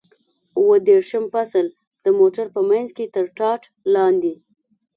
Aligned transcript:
دوه 0.55 0.75
دېرشم 0.89 1.25
فصل: 1.33 1.65
د 2.03 2.05
موټر 2.19 2.45
په 2.55 2.61
منځ 2.69 2.87
کې 2.97 3.05
تر 3.15 3.25
ټاټ 3.37 3.61
لاندې. 3.93 4.33